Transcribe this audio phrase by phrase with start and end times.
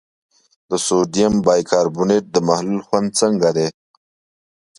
[0.69, 1.33] د سوډیم
[1.71, 3.67] کاربونیټ د محلول خوند څنګه دی؟